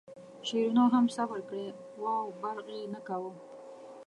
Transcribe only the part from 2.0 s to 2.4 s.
و او